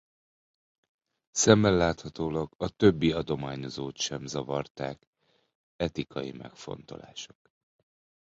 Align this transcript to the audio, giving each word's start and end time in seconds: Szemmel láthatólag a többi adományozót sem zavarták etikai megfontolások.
Szemmel 1.31 1.73
láthatólag 1.73 2.53
a 2.57 2.69
többi 2.69 3.11
adományozót 3.11 3.97
sem 3.97 4.25
zavarták 4.25 5.07
etikai 5.75 6.31
megfontolások. 6.31 7.51